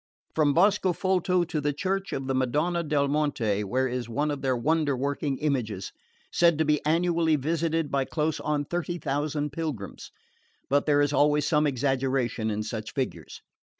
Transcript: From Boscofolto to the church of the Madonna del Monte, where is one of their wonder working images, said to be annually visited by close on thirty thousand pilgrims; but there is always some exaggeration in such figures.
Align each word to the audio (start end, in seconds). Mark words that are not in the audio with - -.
From 0.33 0.55
Boscofolto 0.55 1.47
to 1.47 1.61
the 1.61 1.73
church 1.73 2.11
of 2.11 2.25
the 2.25 2.33
Madonna 2.33 2.81
del 2.81 3.07
Monte, 3.07 3.63
where 3.65 3.87
is 3.87 4.09
one 4.09 4.31
of 4.31 4.41
their 4.41 4.57
wonder 4.57 4.97
working 4.97 5.37
images, 5.37 5.91
said 6.31 6.57
to 6.57 6.65
be 6.65 6.83
annually 6.87 7.35
visited 7.35 7.91
by 7.91 8.05
close 8.05 8.39
on 8.39 8.65
thirty 8.65 8.97
thousand 8.97 9.51
pilgrims; 9.51 10.09
but 10.71 10.87
there 10.87 11.01
is 11.01 11.13
always 11.13 11.45
some 11.45 11.67
exaggeration 11.67 12.49
in 12.49 12.63
such 12.63 12.93
figures. 12.95 13.41